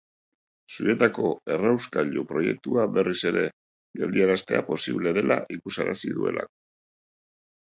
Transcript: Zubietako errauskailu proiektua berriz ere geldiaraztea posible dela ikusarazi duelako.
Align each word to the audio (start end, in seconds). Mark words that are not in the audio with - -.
Zubietako 0.75 1.33
errauskailu 1.55 2.23
proiektua 2.31 2.85
berriz 2.95 3.19
ere 3.33 3.45
geldiaraztea 4.01 4.63
posible 4.71 5.15
dela 5.19 5.39
ikusarazi 5.59 6.15
duelako. 6.17 6.53